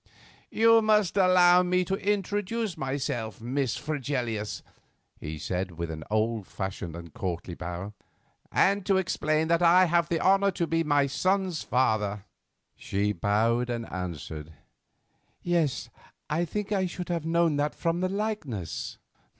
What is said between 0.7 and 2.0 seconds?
must allow me to